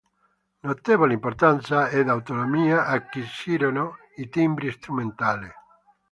[0.63, 5.47] Notevole importanza ed autonomia acquisirono i timbri strumentali.